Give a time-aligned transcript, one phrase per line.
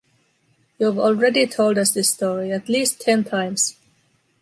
[0.79, 3.75] You’ve already told us this story at least ten times.